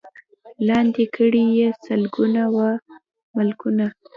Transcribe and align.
لاندي 0.67 1.05
کړي 1.15 1.43
یې 1.57 1.69
سلګونه 1.85 2.43
وه 2.55 2.69
ملکونه 3.35 3.85